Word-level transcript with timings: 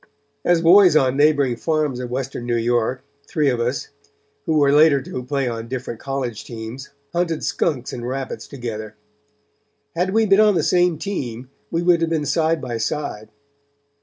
"As 0.43 0.63
boys 0.63 0.95
on 0.95 1.15
neighboring 1.15 1.55
farms 1.57 1.99
of 1.99 2.09
Western 2.09 2.47
New 2.47 2.55
York, 2.57 3.03
three 3.27 3.49
of 3.51 3.59
us, 3.59 3.89
who 4.47 4.57
were 4.57 4.71
later 4.71 4.99
to 4.99 5.21
play 5.21 5.47
on 5.47 5.67
different 5.67 5.99
college 5.99 6.43
teams, 6.43 6.89
hunted 7.13 7.43
skunks 7.43 7.93
and 7.93 8.07
rabbits 8.07 8.47
together. 8.47 8.95
Had 9.95 10.09
we 10.11 10.25
been 10.25 10.39
on 10.39 10.55
the 10.55 10.63
same 10.63 10.97
team 10.97 11.51
we 11.69 11.83
would 11.83 12.01
have 12.01 12.09
been 12.09 12.25
side 12.25 12.59
by 12.59 12.77
side. 12.79 13.29